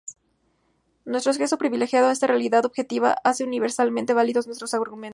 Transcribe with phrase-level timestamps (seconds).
[1.05, 5.09] Nuestro acceso privilegiado a esa realidad objetiva hace universalmente válidos nuestros argumentos.